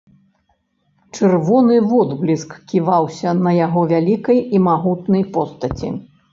Чырвоны 1.17 1.75
водбліск 1.91 2.57
ківаўся 2.73 3.35
на 3.45 3.55
яго 3.59 3.81
вялікай 3.95 4.43
і 4.57 4.65
магутнай 4.67 5.23
постаці. 5.37 5.97